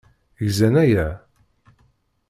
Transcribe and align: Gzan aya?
Gzan 0.45 0.75
aya? 0.83 1.07